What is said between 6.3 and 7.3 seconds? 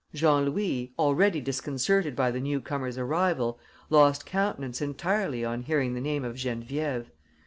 Geneviève.